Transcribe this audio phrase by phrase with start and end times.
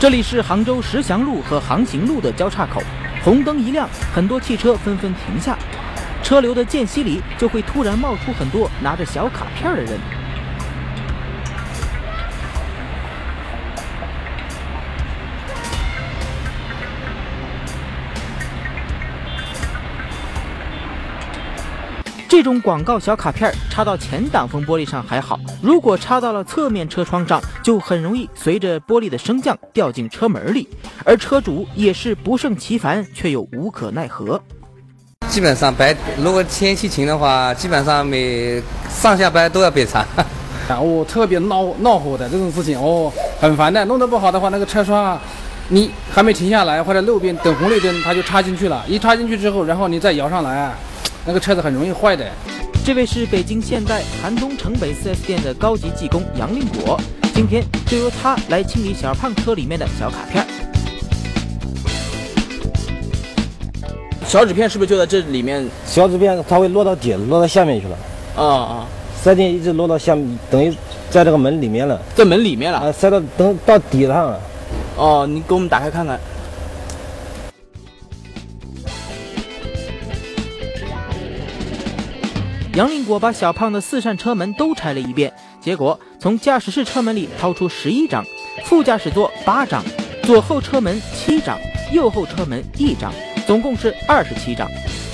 [0.00, 2.82] 这里是杭州石祥路和杭行路的交叉口，
[3.22, 5.56] 红灯一亮，很多汽车纷纷停下，
[6.22, 9.98] 车流的间隙里就会突然冒出很多拿着小卡片的人。
[22.36, 30.68] 这种广告小卡片插到前挡风玻璃上还好，如果插到了侧面车窗上，就很容易随着玻璃的升降掉进车门里，
[31.04, 34.42] 而车主也是不胜其烦，却又无可奈何。
[35.28, 38.60] 基本上白，如果天气晴的话，基本上每
[38.90, 40.04] 上下班都要被插。
[40.70, 43.84] 哦，特别闹闹火的这种事情哦，很烦的。
[43.84, 45.16] 弄得不好的话，那个车窗，
[45.68, 48.84] 你还没停下来或者路边等红绿灯，它就插进去了。
[48.88, 50.74] 一插进去之后，然后你再摇上来。
[51.26, 52.30] 那个车子很容易坏的。
[52.84, 57.00] 这位是北京现代韩东城北 4S 店的高级技工杨令国，
[57.34, 60.46] 今天就由他来清理小胖车里面的小卡片。
[64.26, 65.64] 小纸片是不是就在这里面？
[65.86, 67.96] 小纸片它会落到底，落到下面去了。
[68.36, 68.86] 啊啊！
[69.22, 70.74] 塞进一直落到下面，等于
[71.08, 72.78] 在这个门里面了，在门里面了。
[72.78, 74.40] 啊，塞到等到底上了。
[74.96, 76.18] 哦，你给我们打开看看。
[82.74, 88.24] 杨令果把小胖的四扇车门都拆了一遍，结果从驾驶室车门里掏出十一张，
[88.64, 89.84] 副驾驶座八张，
[90.24, 91.56] 左后车门七张，
[91.92, 93.12] 右后车门一张，
[93.46, 94.68] 总共是二十七张。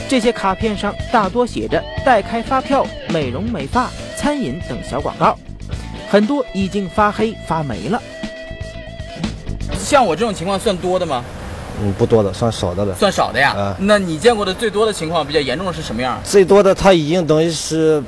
[0.08, 5.38] 这些卡片上大多写着代开发票、美容美发、餐饮等小广告，
[6.08, 8.02] 很多已经发黑发霉了。
[9.78, 11.22] 像我这种情况算多的吗？
[11.82, 12.94] 嗯，不多的，算少的了。
[12.94, 13.54] 算少的呀。
[13.56, 16.20] 嗯，那你见过的最多的情况，比较严重的是什么样？
[16.22, 18.02] 最多的，它已经等于是，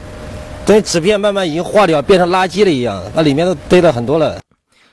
[0.67, 4.39] 等于纸片慢慢已经化掉，变成垃圾了一样，那里面都堆了很多了。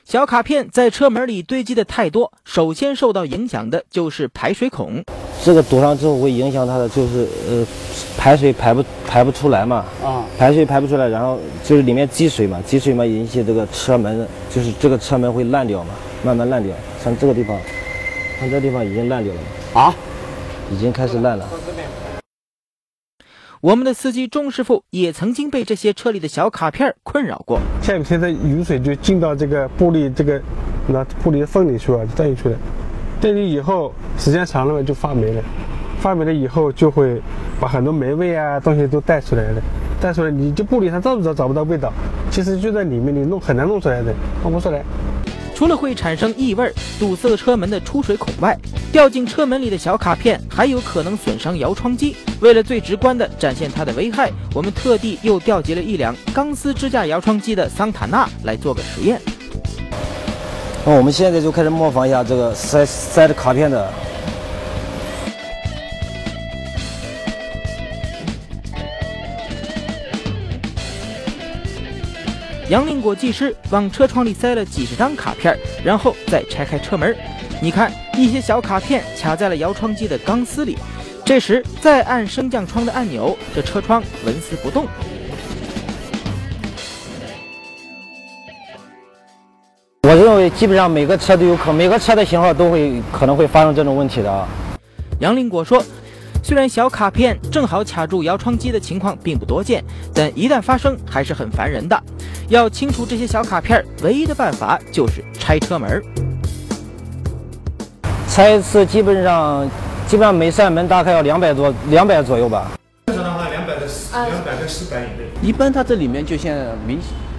[0.04, 5.04] 小卡片在车门里堆积的太多，首先受到影响的就是排水孔。
[5.44, 7.64] 这个堵上之后会影响它的，就是呃，
[8.18, 9.84] 排水排不排不出来嘛。
[10.02, 10.24] 啊。
[10.36, 15.90] 排水排不出来，然后就是里面积水嘛，积水嘛引起这个车门，就是这个车门会烂掉嘛，
[16.24, 16.74] 慢慢烂掉。
[17.04, 17.56] 像这个地方。
[18.40, 19.40] 看这地方已经烂掉了
[19.74, 19.94] 啊，
[20.72, 21.46] 已经开始烂了。
[23.60, 27.60] 我们的司机钟师傅也曾经被这些车里的小卡片困扰过。
[27.82, 30.40] 下雨天的雨水就进到这个玻璃这个
[30.88, 32.56] 那玻璃的缝里去了，就带进去了。
[33.20, 35.42] 带进去以后，时间长了嘛就发霉了。
[35.98, 37.20] 发霉了以后就会
[37.60, 39.60] 把很多霉味啊东西都带出来了。
[40.00, 41.92] 带出来你就玻璃上找不着找不到味道，
[42.30, 44.82] 其实就在里面，你弄很难弄出来的，弄不出来。
[45.60, 48.58] 除了会产生异味、堵塞车门的出水孔外，
[48.90, 52.16] 掉进车门里的小卡片还有可能损伤摇窗机。
[52.40, 59.20] 为了最直观地展现它的危害，我们特地又调集了一辆钢丝支架摇窗机的桑塔纳来做个实验。
[60.86, 63.92] 那我们现在就开始模仿一下这个塞塞的卡片的。
[72.70, 77.12] 杨林果技师往车窗里塞了几十张卡片，然后再拆开车门。
[77.60, 80.78] 你看，一些小卡片卡在了摇窗机的钢丝里。
[81.24, 84.86] 这时再按升降窗的按钮，这车窗纹丝不动。
[90.04, 94.48] 我认为基本上每个车都有可，每个车的型号都会可能会发生这种问题的。
[95.18, 95.84] 杨林果说。
[96.42, 102.02] 虽然小卡片正好卡住摇窗机的情况并不多见，但一旦发生还是很烦人的。
[102.50, 106.02] 要清除这些小卡片，唯一的办法就是拆车门。
[108.28, 109.70] 拆一次基本上，
[110.08, 112.72] 基本上每扇门大概要两百多，两百左右吧。
[113.06, 115.48] 正常的话，两百到四，两百到四百以内。
[115.48, 116.52] 一般它这里面就像
[116.84, 116.98] 名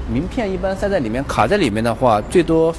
[0.09, 2.73] 名片一般塞在里面，卡在里面的话，最多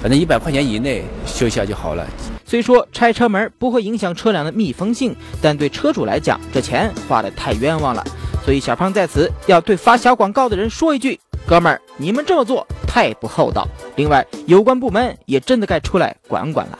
[0.00, 2.06] 反正一百块钱以内修一下就好了。
[2.46, 8.02] 虽说拆车门不会影响车辆的密封性，但对车主来讲，这钱花的太冤枉了。
[8.46, 13.66] 所以小胖在此要对发小广告的人说一句：哥们儿，你们这么做太不厚道。
[13.94, 16.78] 另外，有关部门也真的该出来管管了。